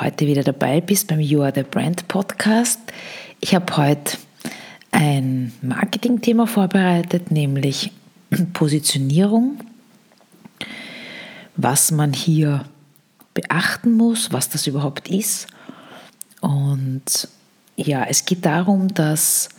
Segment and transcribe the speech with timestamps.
[0.00, 2.80] heute wieder dabei bist beim You Are the Brand Podcast.
[3.40, 4.16] Ich habe heute
[4.90, 7.92] ein Marketing-Thema vorbereitet, nämlich
[8.54, 9.58] Positionierung,
[11.56, 12.64] was man hier
[13.34, 15.46] beachten muss, was das überhaupt ist.
[16.40, 17.28] Und
[17.76, 19.50] ja, es geht darum, dass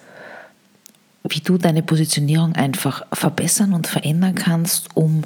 [1.29, 5.23] wie du deine Positionierung einfach verbessern und verändern kannst, um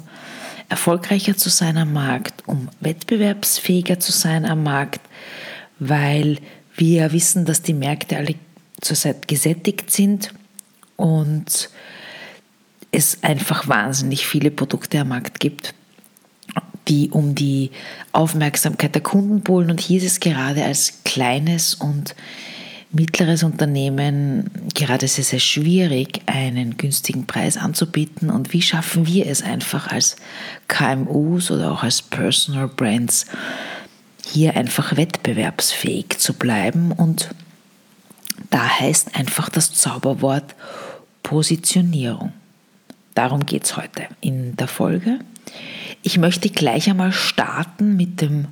[0.68, 5.00] erfolgreicher zu sein am Markt, um wettbewerbsfähiger zu sein am Markt,
[5.78, 6.38] weil
[6.76, 8.34] wir wissen, dass die Märkte alle
[8.80, 10.32] zurzeit gesättigt sind
[10.96, 11.70] und
[12.90, 15.74] es einfach wahnsinnig viele Produkte am Markt gibt,
[16.88, 17.70] die um die
[18.12, 19.70] Aufmerksamkeit der Kunden polen.
[19.70, 22.14] Und hier ist es gerade als kleines und
[22.90, 28.30] mittleres Unternehmen gerade sehr, sehr schwierig, einen günstigen Preis anzubieten.
[28.30, 30.16] Und wie schaffen wir es einfach als
[30.68, 33.26] KMUs oder auch als Personal Brands,
[34.24, 36.92] hier einfach wettbewerbsfähig zu bleiben?
[36.92, 37.30] Und
[38.50, 40.54] da heißt einfach das Zauberwort
[41.22, 42.32] Positionierung.
[43.14, 45.18] Darum geht es heute in der Folge.
[46.02, 48.46] Ich möchte gleich einmal starten mit, dem,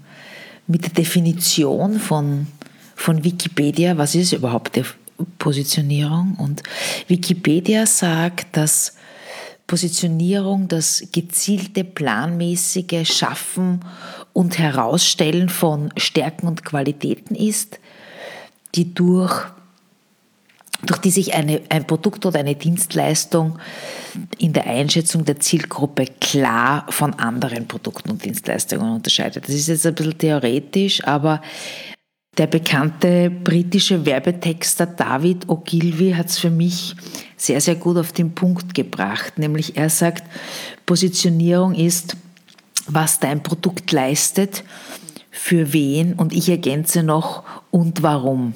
[0.67, 2.49] mit der Definition von
[2.97, 4.83] von Wikipedia, was ist überhaupt die
[5.39, 6.35] Positionierung?
[6.39, 6.63] Und
[7.07, 8.97] Wikipedia sagt, dass
[9.67, 13.81] Positionierung das gezielte, planmäßige Schaffen
[14.33, 17.79] und Herausstellen von Stärken und Qualitäten ist,
[18.75, 19.45] die durch,
[20.85, 23.59] durch die sich eine, ein Produkt oder eine Dienstleistung
[24.39, 29.45] in der Einschätzung der Zielgruppe klar von anderen Produkten und Dienstleistungen unterscheidet.
[29.45, 31.43] Das ist jetzt ein bisschen theoretisch, aber
[32.39, 36.95] der bekannte britische Werbetexter David Ogilvy hat es für mich
[37.37, 39.39] sehr, sehr gut auf den Punkt gebracht.
[39.39, 40.25] Nämlich er sagt,
[40.85, 42.17] Positionierung ist,
[42.87, 44.65] was dein Produkt leistet,
[45.31, 48.55] für wen und ich ergänze noch und warum.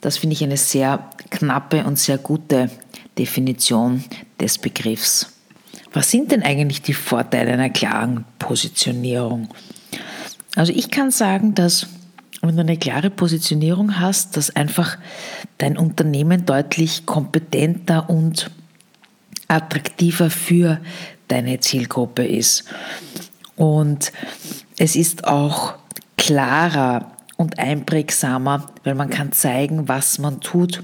[0.00, 2.70] Das finde ich eine sehr knappe und sehr gute
[3.18, 4.04] Definition
[4.40, 5.32] des Begriffs.
[5.92, 9.48] Was sind denn eigentlich die Vorteile einer klaren Positionierung?
[10.54, 11.86] Also ich kann sagen, dass
[12.42, 14.96] wenn du eine klare Positionierung hast, dass einfach
[15.58, 18.50] dein Unternehmen deutlich kompetenter und
[19.48, 20.80] attraktiver für
[21.28, 22.64] deine Zielgruppe ist.
[23.56, 24.12] Und
[24.78, 25.74] es ist auch
[26.16, 30.82] klarer und einprägsamer, weil man kann zeigen, was man tut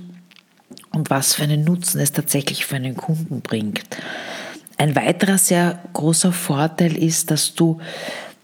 [0.92, 3.82] und was für einen Nutzen es tatsächlich für einen Kunden bringt.
[4.78, 7.80] Ein weiterer sehr großer Vorteil ist, dass du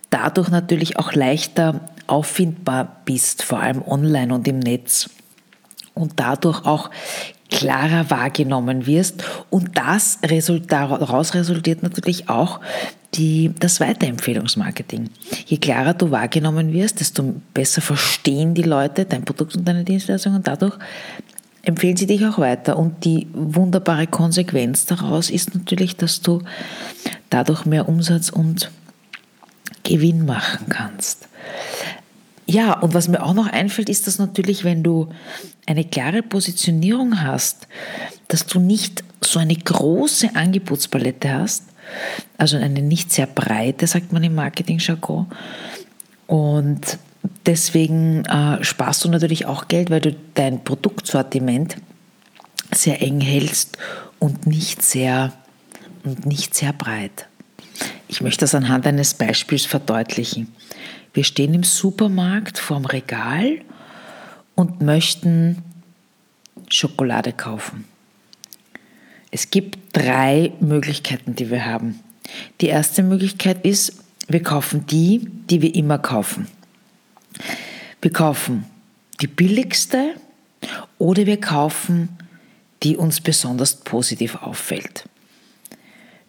[0.09, 1.81] dadurch natürlich auch leichter
[2.13, 5.09] auffindbar bist, vor allem online und im Netz.
[5.95, 6.91] Und dadurch auch
[7.51, 9.25] klarer wahrgenommen wirst.
[9.51, 10.19] Und das
[10.67, 12.61] daraus resultiert natürlich auch
[13.15, 15.11] die, das Weiterempfehlungsmarketing.
[15.47, 20.35] Je klarer du wahrgenommen wirst, desto besser verstehen die Leute dein Produkt und deine Dienstleistung
[20.35, 20.79] und dadurch
[21.63, 22.79] empfehlen sie dich auch weiter.
[22.79, 26.43] Und die wunderbare Konsequenz daraus ist natürlich, dass du
[27.31, 28.71] dadurch mehr Umsatz und
[29.83, 31.29] Gewinn machen kannst.
[32.47, 35.09] Ja, und was mir auch noch einfällt, ist, dass natürlich, wenn du
[35.67, 37.69] eine klare Positionierung hast,
[38.29, 41.65] dass du nicht so eine große Angebotspalette hast,
[42.39, 45.27] also eine nicht sehr breite, sagt man im Marketing-Jargon.
[46.27, 46.99] Und
[47.47, 51.77] deswegen äh, sparst du natürlich auch Geld, weil du dein Produktsortiment
[52.75, 53.79] sehr eng hältst
[54.19, 55.33] und nicht sehr,
[56.05, 57.29] und nicht sehr breit.
[58.09, 60.49] Ich möchte das anhand eines Beispiels verdeutlichen.
[61.13, 63.61] Wir stehen im Supermarkt vorm Regal
[64.55, 65.63] und möchten
[66.69, 67.85] Schokolade kaufen.
[69.31, 72.01] Es gibt drei Möglichkeiten, die wir haben.
[72.61, 76.47] Die erste Möglichkeit ist, wir kaufen die, die wir immer kaufen.
[78.01, 78.65] Wir kaufen
[79.21, 80.15] die billigste
[80.99, 82.09] oder wir kaufen
[82.83, 85.05] die uns besonders positiv auffällt.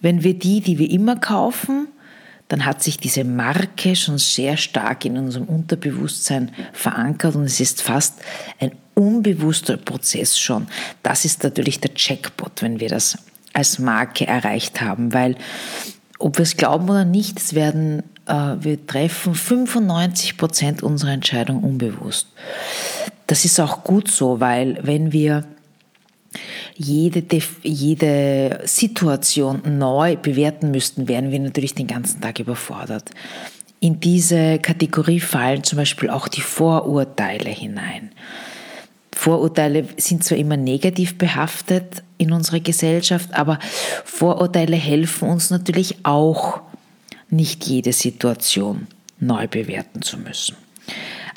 [0.01, 1.87] Wenn wir die, die wir immer kaufen,
[2.53, 7.81] dann hat sich diese Marke schon sehr stark in unserem Unterbewusstsein verankert und es ist
[7.81, 8.21] fast
[8.59, 10.67] ein unbewusster Prozess schon.
[11.01, 13.17] Das ist natürlich der Checkpot, wenn wir das
[13.53, 15.35] als Marke erreicht haben, weil
[16.19, 21.63] ob wir es glauben oder nicht, es werden äh, wir treffen 95 Prozent unserer Entscheidungen
[21.63, 22.27] unbewusst.
[23.25, 25.43] Das ist auch gut so, weil wenn wir
[26.75, 27.23] jede,
[27.61, 33.11] jede Situation neu bewerten müssten, wären wir natürlich den ganzen Tag überfordert.
[33.79, 38.11] In diese Kategorie fallen zum Beispiel auch die Vorurteile hinein.
[39.13, 43.59] Vorurteile sind zwar immer negativ behaftet in unserer Gesellschaft, aber
[44.05, 46.61] Vorurteile helfen uns natürlich auch,
[47.29, 48.87] nicht jede Situation
[49.19, 50.55] neu bewerten zu müssen.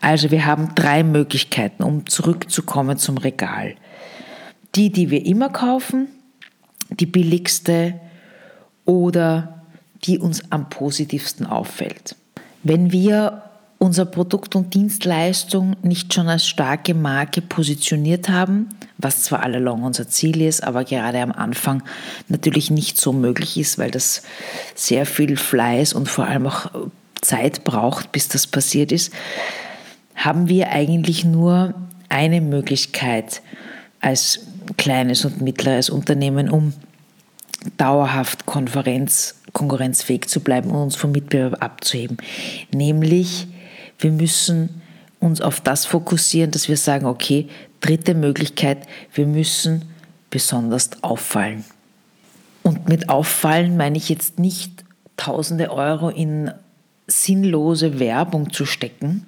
[0.01, 3.77] Also wir haben drei Möglichkeiten, um zurückzukommen zum Regal.
[4.77, 6.09] Die, die wir immer kaufen,
[6.91, 7.99] die billigste
[8.85, 9.63] oder
[10.05, 12.15] die uns am positivsten auffällt.
[12.63, 13.43] Wenn wir
[13.79, 18.69] unser Produkt und Dienstleistung nicht schon als starke Marke positioniert haben,
[18.99, 21.83] was zwar allalong unser Ziel ist, aber gerade am Anfang
[22.29, 24.23] natürlich nicht so möglich ist, weil das
[24.75, 26.71] sehr viel Fleiß und vor allem auch
[27.21, 29.13] Zeit braucht, bis das passiert ist,
[30.15, 31.75] haben wir eigentlich nur
[32.09, 33.43] eine Möglichkeit
[34.01, 34.41] als
[34.77, 36.73] kleines und mittleres Unternehmen, um
[37.77, 42.19] dauerhaft Konferenz, konkurrenzfähig zu bleiben und uns vom Mitbewerb abzuheben.
[42.73, 43.47] Nämlich,
[43.99, 44.83] wir müssen
[45.21, 47.49] uns auf das fokussieren, dass wir sagen, okay,
[47.81, 49.83] dritte Möglichkeit, wir müssen
[50.31, 51.65] besonders auffallen.
[52.63, 54.85] Und mit auffallen meine ich jetzt nicht
[55.17, 56.51] tausende Euro in
[57.07, 59.25] sinnlose Werbung zu stecken,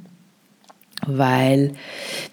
[1.17, 1.73] weil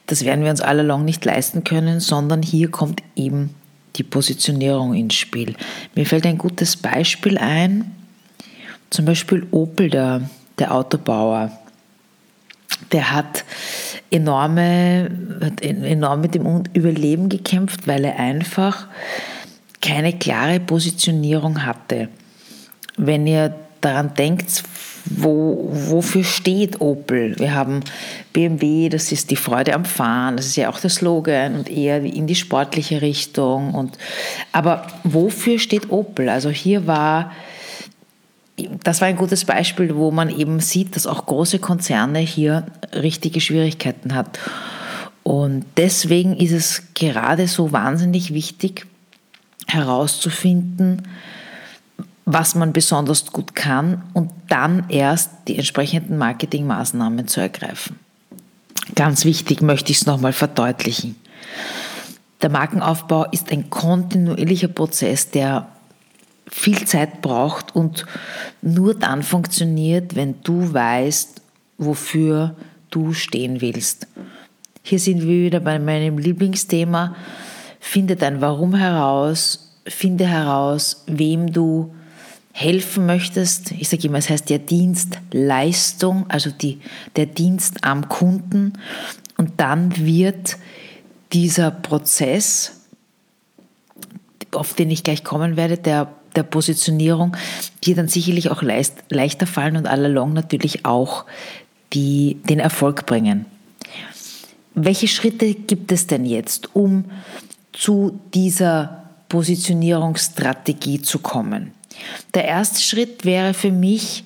[0.05, 3.55] das werden wir uns allalong nicht leisten können, sondern hier kommt eben
[3.95, 5.55] die Positionierung ins Spiel.
[5.95, 7.95] Mir fällt ein gutes Beispiel ein,
[8.89, 10.29] zum Beispiel Opel, der,
[10.59, 11.51] der Autobauer.
[12.91, 13.45] Der hat
[14.11, 15.09] enorme,
[15.41, 18.87] hat enorm mit dem Überleben gekämpft, weil er einfach
[19.81, 22.09] keine klare Positionierung hatte.
[22.97, 24.63] Wenn ihr daran denkt,
[25.05, 27.37] wo, wofür steht Opel?
[27.37, 27.81] Wir haben
[28.33, 32.03] BMW, das ist die Freude am Fahren, das ist ja auch der Slogan und eher
[32.03, 33.73] in die sportliche Richtung.
[33.73, 33.97] Und,
[34.51, 36.27] aber wofür steht Opel?
[36.29, 37.31] Also hier war,
[38.83, 43.41] das war ein gutes Beispiel, wo man eben sieht, dass auch große Konzerne hier richtige
[43.41, 44.39] Schwierigkeiten hat.
[45.21, 48.85] Und deswegen ist es gerade so wahnsinnig wichtig
[49.67, 51.03] herauszufinden,
[52.25, 57.99] was man besonders gut kann und dann erst die entsprechenden Marketingmaßnahmen zu ergreifen.
[58.95, 61.15] Ganz wichtig möchte ich es nochmal verdeutlichen.
[62.41, 65.67] Der Markenaufbau ist ein kontinuierlicher Prozess, der
[66.47, 68.05] viel Zeit braucht und
[68.61, 71.41] nur dann funktioniert, wenn du weißt,
[71.77, 72.55] wofür
[72.89, 74.07] du stehen willst.
[74.83, 77.15] Hier sind wir wieder bei meinem Lieblingsthema.
[77.79, 81.93] Finde dein Warum heraus, finde heraus, wem du
[82.57, 86.79] helfen möchtest, ich sage immer, es heißt ja Dienstleistung, also die,
[87.17, 88.73] der Dienst am Kunden.
[89.35, 90.55] Und dann wird
[91.33, 92.79] dieser Prozess,
[94.51, 97.35] auf den ich gleich kommen werde, der, der Positionierung,
[97.83, 101.25] dir dann sicherlich auch leicht, leichter fallen und allalong natürlich auch
[101.91, 103.47] die, den Erfolg bringen.
[104.75, 107.03] Welche Schritte gibt es denn jetzt, um
[107.73, 111.73] zu dieser Positionierungsstrategie zu kommen?
[112.33, 114.23] Der erste Schritt wäre für mich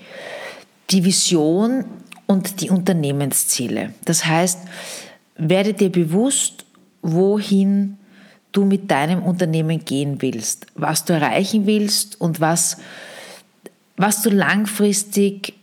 [0.89, 1.85] die Vision
[2.25, 3.93] und die Unternehmensziele.
[4.05, 4.59] Das heißt,
[5.35, 6.65] werde dir bewusst,
[7.01, 7.97] wohin
[8.51, 12.77] du mit deinem Unternehmen gehen willst, was du erreichen willst und was,
[13.95, 15.53] was du langfristig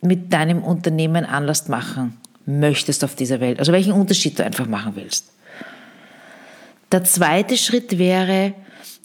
[0.00, 2.16] mit deinem Unternehmen anders machen
[2.46, 3.58] möchtest auf dieser Welt.
[3.58, 5.26] Also welchen Unterschied du einfach machen willst.
[6.92, 8.54] Der zweite Schritt wäre,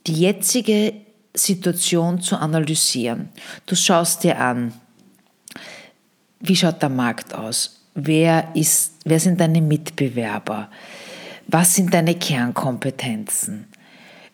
[0.08, 0.94] die jetzige
[1.36, 3.30] Situation zu analysieren.
[3.66, 4.74] Du schaust dir an,
[6.40, 7.82] wie schaut der Markt aus?
[7.94, 10.70] Wer, ist, wer sind deine Mitbewerber?
[11.48, 13.68] Was sind deine Kernkompetenzen?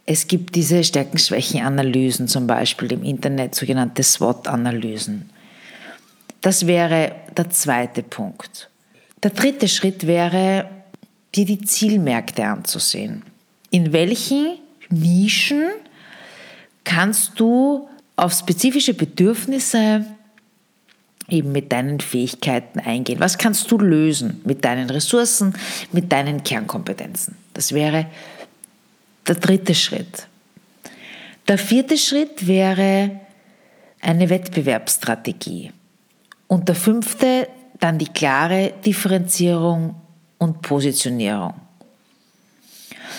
[0.05, 5.29] Es gibt diese Stärken-Schwächen-Analysen zum Beispiel im Internet, sogenannte SWOT-Analysen.
[6.41, 8.69] Das wäre der zweite Punkt.
[9.21, 10.67] Der dritte Schritt wäre,
[11.35, 13.23] dir die Zielmärkte anzusehen.
[13.69, 14.57] In welchen
[14.89, 15.69] Nischen
[16.83, 20.05] kannst du auf spezifische Bedürfnisse
[21.29, 23.19] eben mit deinen Fähigkeiten eingehen.
[23.19, 25.53] Was kannst du lösen mit deinen Ressourcen,
[25.91, 27.35] mit deinen Kernkompetenzen?
[27.53, 28.07] Das wäre
[29.27, 30.27] der dritte Schritt.
[31.47, 33.19] Der vierte Schritt wäre
[34.01, 35.71] eine Wettbewerbsstrategie.
[36.47, 37.47] Und der fünfte
[37.79, 39.95] dann die klare Differenzierung
[40.37, 41.53] und Positionierung.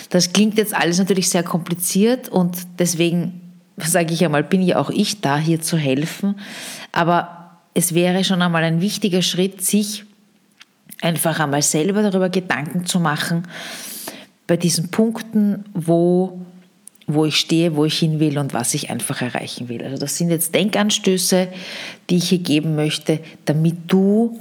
[0.09, 3.42] Das klingt jetzt alles natürlich sehr kompliziert und deswegen
[3.87, 6.35] sage ich einmal, bin ja auch ich da, hier zu helfen.
[6.91, 10.05] Aber es wäre schon einmal ein wichtiger Schritt, sich
[11.01, 13.47] einfach einmal selber darüber Gedanken zu machen,
[14.47, 16.41] bei diesen Punkten, wo,
[17.07, 19.83] wo ich stehe, wo ich hin will und was ich einfach erreichen will.
[19.83, 21.47] Also das sind jetzt Denkanstöße,
[22.09, 24.39] die ich hier geben möchte, damit du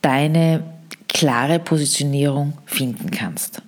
[0.00, 0.62] deine
[1.08, 3.62] klare Positionierung finden kannst.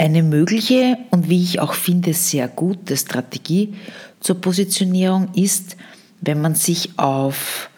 [0.00, 3.74] Eine mögliche und wie ich auch finde sehr gute Strategie
[4.20, 5.76] zur Positionierung ist,
[6.22, 7.68] wenn man sich auf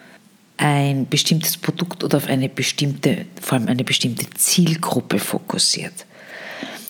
[0.57, 6.07] ein bestimmtes Produkt oder auf eine bestimmte, vor allem eine bestimmte Zielgruppe fokussiert.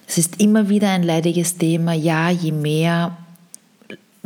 [0.06, 3.16] Es ist immer wieder ein leidiges Thema, ja, je mehr,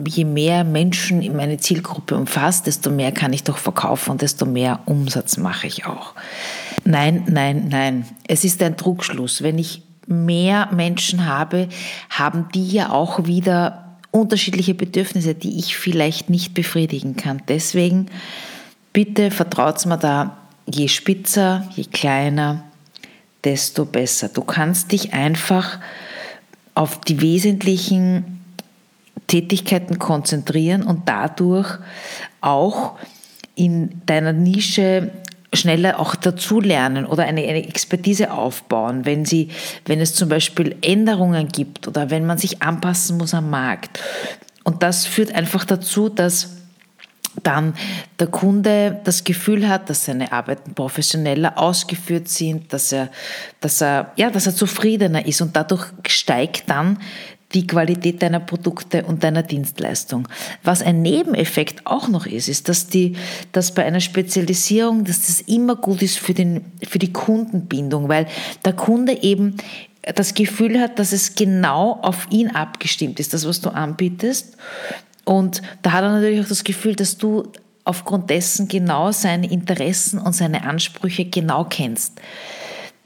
[0.05, 4.45] je mehr Menschen in meine Zielgruppe umfasst, desto mehr kann ich doch verkaufen und desto
[4.45, 6.15] mehr Umsatz mache ich auch.
[6.85, 8.07] Nein, nein, nein.
[8.27, 9.45] Es ist ein Trugschluss.
[9.45, 11.69] Wenn ich mehr Menschen habe,
[12.11, 17.43] haben die ja auch wieder unterschiedliche Bedürfnisse, die ich vielleicht nicht befriedigen kann.
[17.49, 18.07] Deswegen
[18.93, 20.37] bitte vertraut mir da,
[20.67, 22.65] je spitzer, je kleiner,
[23.45, 24.29] desto besser.
[24.29, 25.79] Du kannst dich einfach
[26.75, 28.43] auf die wesentlichen
[29.27, 31.79] Tätigkeiten konzentrieren und dadurch
[32.41, 32.99] auch
[33.55, 35.11] in deiner Nische
[35.57, 39.49] schneller auch dazulernen oder eine, eine, Expertise aufbauen, wenn, sie,
[39.85, 44.01] wenn es zum Beispiel Änderungen gibt oder wenn man sich anpassen muss am Markt.
[44.65, 46.51] Und das führt einfach dazu, dass
[47.43, 47.75] dann
[48.19, 53.11] der Kunde das Gefühl hat, dass seine Arbeiten professioneller ausgeführt sind, dass er,
[53.61, 56.99] dass er, ja, dass er zufriedener ist und dadurch steigt dann
[57.55, 60.29] die Qualität deiner Produkte und deiner Dienstleistung.
[60.65, 63.17] Was ein Nebeneffekt auch noch ist, ist, dass, die,
[63.53, 68.27] dass bei einer Spezialisierung, dass das immer gut ist für, den, für die Kundenbindung, weil
[68.65, 69.57] der Kunde eben
[70.15, 74.57] das Gefühl hat, dass es genau auf ihn abgestimmt ist, das, was du anbietest.
[75.25, 77.51] Und da hat er natürlich auch das Gefühl, dass du
[77.85, 82.21] aufgrund dessen genau seine Interessen und seine Ansprüche genau kennst.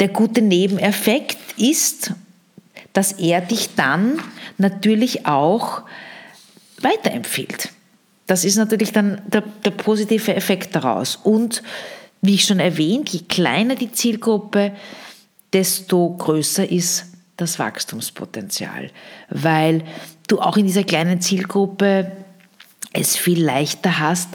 [0.00, 2.12] Der gute Nebeneffekt ist,
[2.92, 4.20] dass er dich dann
[4.58, 5.82] natürlich auch
[6.80, 7.70] weiterempfiehlt.
[8.26, 11.16] Das ist natürlich dann der, der positive Effekt daraus.
[11.16, 11.62] Und
[12.22, 14.72] wie ich schon erwähnt, je kleiner die Zielgruppe,
[15.52, 17.06] desto größer ist
[17.36, 18.90] das Wachstumspotenzial,
[19.30, 19.82] weil
[20.28, 22.12] du auch in dieser kleinen Zielgruppe
[22.92, 24.28] es viel leichter hast,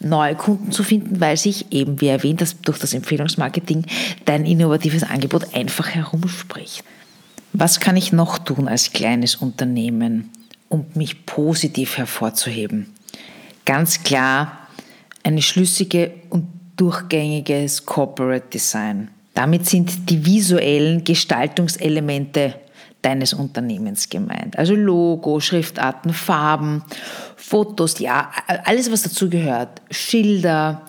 [0.00, 3.86] neue Kunden zu finden, weil sich eben, wie erwähnt, das, durch das Empfehlungsmarketing
[4.24, 6.84] dein innovatives Angebot einfach herumspricht.
[7.52, 10.30] Was kann ich noch tun als kleines Unternehmen,
[10.68, 12.92] um mich positiv hervorzuheben?
[13.64, 14.68] Ganz klar
[15.22, 19.10] eine schlüssige und durchgängiges Corporate Design.
[19.34, 22.54] Damit sind die visuellen Gestaltungselemente
[23.02, 24.58] deines Unternehmens gemeint.
[24.58, 26.82] Also Logo, Schriftarten, Farben,
[27.36, 28.30] Fotos, ja,
[28.64, 30.82] alles was dazu gehört, Schilder.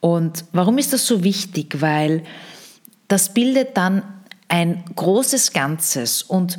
[0.00, 1.80] Und warum ist das so wichtig?
[1.80, 2.24] Weil
[3.08, 4.02] das bildet dann
[4.52, 6.58] ein großes Ganzes und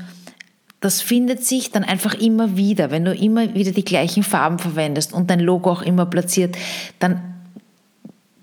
[0.79, 5.13] das findet sich dann einfach immer wieder, wenn du immer wieder die gleichen Farben verwendest
[5.13, 6.57] und dein Logo auch immer platziert,
[6.97, 7.21] dann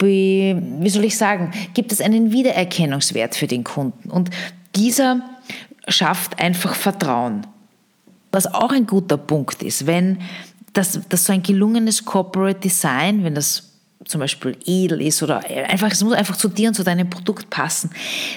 [0.03, 4.31] wie soll ich sagen, gibt es einen Wiedererkennungswert für den Kunden und
[4.77, 5.21] dieser
[5.89, 7.47] schafft einfach Vertrauen.
[8.33, 10.21] Was auch ein guter Punkt ist, wenn
[10.73, 13.70] das, das so ein gelungenes Corporate Design, wenn das
[14.05, 17.51] zum Beispiel edel ist oder einfach, es muss einfach zu dir und zu deinem Produkt
[17.51, 17.91] passen,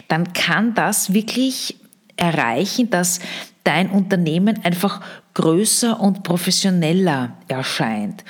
[0.07, 1.77] dann kann das wirklich
[2.17, 3.19] erreichen, dass
[3.63, 5.01] dein Unternehmen einfach
[5.33, 8.23] größer und professioneller erscheint.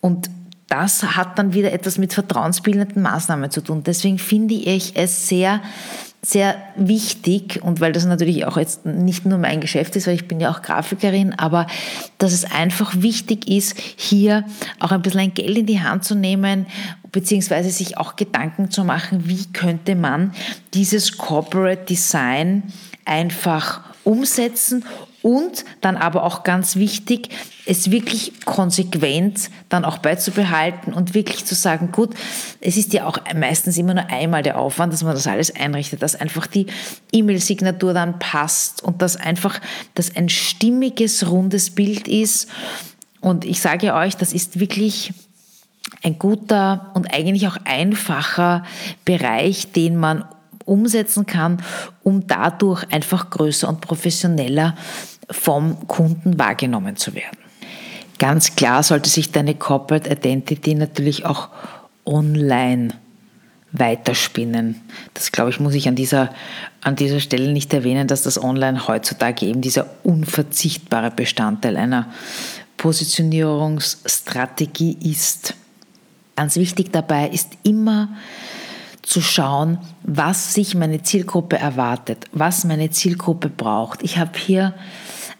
[0.00, 0.30] Und
[0.68, 3.82] das hat dann wieder etwas mit vertrauensbildenden Maßnahmen zu tun.
[3.84, 5.60] Deswegen finde ich es sehr
[6.24, 10.28] sehr wichtig und weil das natürlich auch jetzt nicht nur mein Geschäft ist, weil ich
[10.28, 11.66] bin ja auch Grafikerin, aber
[12.18, 14.44] dass es einfach wichtig ist, hier
[14.78, 16.66] auch ein bisschen Geld in die Hand zu nehmen,
[17.10, 20.32] beziehungsweise sich auch Gedanken zu machen, wie könnte man
[20.74, 22.62] dieses Corporate Design
[23.04, 24.84] einfach umsetzen
[25.22, 27.30] und dann aber auch ganz wichtig,
[27.64, 32.14] es wirklich konsequent dann auch beizubehalten und wirklich zu sagen, gut,
[32.60, 36.02] es ist ja auch meistens immer nur einmal der Aufwand, dass man das alles einrichtet,
[36.02, 36.66] dass einfach die
[37.12, 39.60] E-Mail-Signatur dann passt und dass einfach
[39.94, 42.48] das ein stimmiges, rundes Bild ist.
[43.20, 45.12] Und ich sage euch, das ist wirklich
[46.02, 48.64] ein guter und eigentlich auch einfacher
[49.04, 50.24] Bereich, den man
[50.64, 51.62] umsetzen kann,
[52.02, 54.76] um dadurch einfach größer und professioneller
[55.32, 57.38] vom Kunden wahrgenommen zu werden.
[58.18, 61.48] Ganz klar sollte sich deine Corporate Identity natürlich auch
[62.04, 62.90] online
[63.72, 64.80] weiterspinnen.
[65.14, 66.30] Das, glaube ich, muss ich an dieser,
[66.82, 72.12] an dieser Stelle nicht erwähnen, dass das Online heutzutage eben dieser unverzichtbare Bestandteil einer
[72.76, 75.54] Positionierungsstrategie ist.
[76.36, 78.10] Ganz wichtig dabei ist immer
[79.02, 84.02] zu schauen, was sich meine Zielgruppe erwartet, was meine Zielgruppe braucht.
[84.02, 84.74] Ich habe hier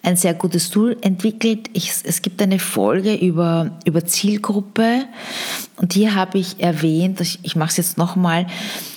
[0.03, 1.71] ein sehr gutes Tool entwickelt.
[1.73, 5.05] Ich, es gibt eine Folge über, über Zielgruppe
[5.77, 8.47] und hier habe ich erwähnt, ich, ich mache es jetzt nochmal,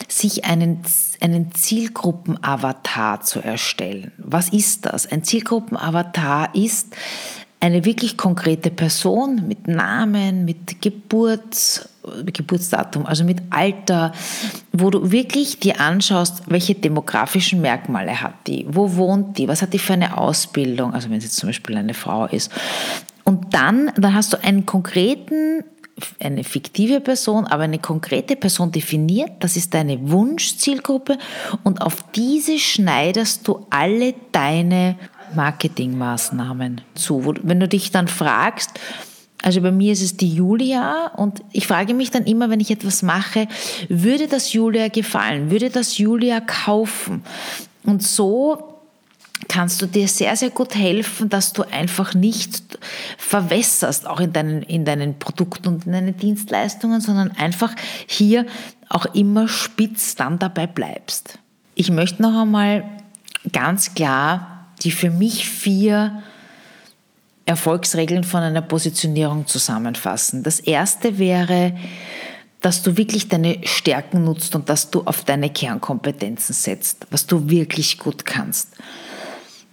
[0.07, 0.81] sich einen,
[1.21, 4.12] einen Zielgruppenavatar zu erstellen.
[4.17, 5.05] Was ist das?
[5.12, 6.95] Ein Zielgruppenavatar ist
[7.59, 11.89] eine wirklich konkrete Person mit Namen, mit Geburt,
[12.25, 14.12] Geburtsdatum, also mit Alter,
[14.71, 19.74] wo du wirklich dir anschaust, welche demografischen Merkmale hat die, wo wohnt die, was hat
[19.74, 22.51] die für eine Ausbildung, also wenn sie zum Beispiel eine Frau ist.
[23.24, 25.63] Und dann, dann hast du einen konkreten
[26.19, 31.17] eine fiktive Person, aber eine konkrete Person definiert, das ist deine Wunschzielgruppe
[31.63, 34.97] und auf diese schneidest du alle deine
[35.35, 37.35] Marketingmaßnahmen zu.
[37.43, 38.71] Wenn du dich dann fragst,
[39.45, 42.71] also bei mir ist es die Julia und ich frage mich dann immer, wenn ich
[42.71, 43.47] etwas mache,
[43.89, 45.51] würde das Julia gefallen?
[45.51, 47.23] Würde das Julia kaufen?
[47.83, 48.79] Und so
[49.47, 52.79] kannst du dir sehr, sehr gut helfen, dass du einfach nicht
[53.19, 57.75] verwässerst, auch in deinen, in deinen Produkten und in deinen Dienstleistungen, sondern einfach
[58.07, 58.47] hier
[58.89, 61.37] auch immer spitz dann dabei bleibst.
[61.75, 62.83] Ich möchte noch einmal
[63.51, 66.23] ganz klar die für mich vier
[67.45, 70.43] Erfolgsregeln von einer Positionierung zusammenfassen.
[70.43, 71.73] Das erste wäre,
[72.61, 77.49] dass du wirklich deine Stärken nutzt und dass du auf deine Kernkompetenzen setzt, was du
[77.49, 78.69] wirklich gut kannst.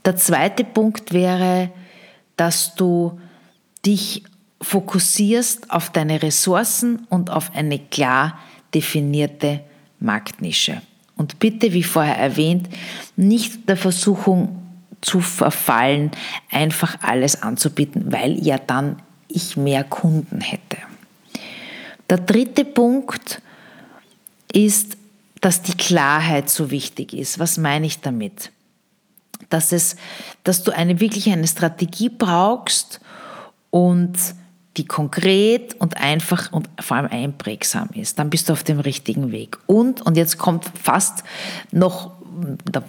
[0.04, 1.70] Der zweite Punkt wäre,
[2.36, 3.18] dass du
[3.86, 4.24] dich
[4.60, 8.38] fokussierst auf deine Ressourcen und auf eine klar
[8.74, 9.60] definierte
[9.98, 10.82] Marktnische.
[11.16, 12.68] Und bitte, wie vorher erwähnt,
[13.16, 14.61] nicht der Versuchung
[15.02, 16.10] zu verfallen,
[16.50, 20.78] einfach alles anzubieten, weil ja dann ich mehr Kunden hätte.
[22.08, 23.42] Der dritte Punkt
[24.52, 24.96] ist,
[25.40, 27.38] dass die Klarheit so wichtig ist.
[27.38, 28.50] Was meine ich damit?
[29.52, 29.96] dass, es,
[30.44, 33.00] dass du eine wirklich eine Strategie brauchst
[33.70, 34.16] und
[34.78, 38.18] die konkret und einfach und vor allem einprägsam ist.
[38.18, 39.58] Dann bist du auf dem richtigen Weg.
[39.66, 41.24] Und, und jetzt kommt fast
[41.70, 42.12] noch,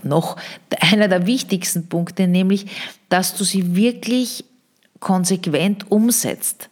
[0.03, 0.38] noch
[0.79, 2.67] einer der wichtigsten Punkte, nämlich,
[3.10, 4.45] dass du sie wirklich
[4.99, 6.69] konsequent umsetzt.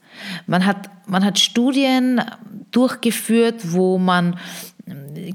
[0.47, 2.21] Man hat, man hat Studien
[2.71, 4.37] durchgeführt, wo man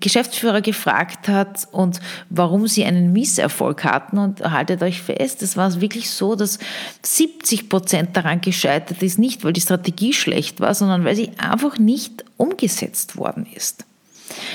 [0.01, 5.81] Geschäftsführer gefragt hat und warum sie einen Misserfolg hatten und haltet euch fest, es war
[5.81, 6.59] wirklich so, dass
[7.03, 11.79] 70 Prozent daran gescheitert ist, nicht weil die Strategie schlecht war, sondern weil sie einfach
[11.79, 13.85] nicht umgesetzt worden ist.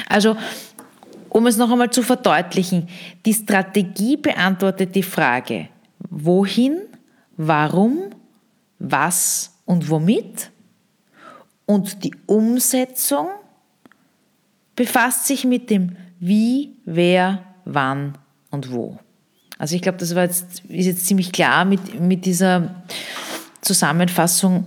[0.07, 0.35] Also,
[1.31, 2.89] um es noch einmal zu verdeutlichen,
[3.25, 5.69] die Strategie beantwortet die Frage,
[6.09, 6.81] wohin,
[7.37, 8.09] warum,
[8.79, 10.51] was und womit
[11.65, 13.27] und die Umsetzung
[14.75, 18.17] befasst sich mit dem Wie, wer, wann
[18.49, 18.99] und wo.
[19.57, 22.83] Also ich glaube, das war jetzt, ist jetzt ziemlich klar mit, mit dieser
[23.61, 24.65] Zusammenfassung,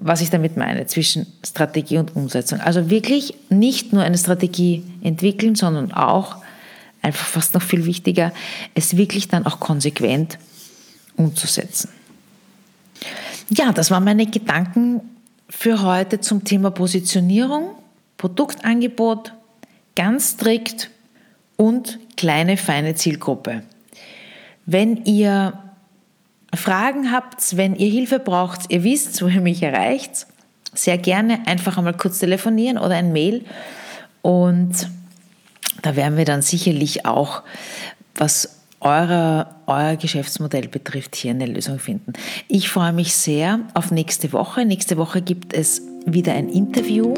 [0.00, 2.60] was ich damit meine zwischen Strategie und Umsetzung.
[2.60, 6.36] Also wirklich nicht nur eine Strategie entwickeln, sondern auch,
[7.02, 8.32] einfach fast noch viel wichtiger,
[8.74, 10.38] es wirklich dann auch konsequent
[11.16, 11.90] umzusetzen.
[13.50, 15.02] Ja, das waren meine Gedanken
[15.48, 17.74] für heute zum Thema Positionierung.
[18.16, 19.32] Produktangebot,
[19.96, 20.90] ganz strikt
[21.56, 23.62] und kleine, feine Zielgruppe.
[24.66, 25.54] Wenn ihr
[26.54, 30.26] Fragen habt, wenn ihr Hilfe braucht, ihr wisst, wo ihr mich erreicht,
[30.74, 33.44] sehr gerne einfach einmal kurz telefonieren oder ein Mail
[34.22, 34.72] und
[35.82, 37.42] da werden wir dann sicherlich auch,
[38.14, 42.14] was euer, euer Geschäftsmodell betrifft, hier eine Lösung finden.
[42.48, 44.64] Ich freue mich sehr auf nächste Woche.
[44.64, 47.14] Nächste Woche gibt es wieder ein Interview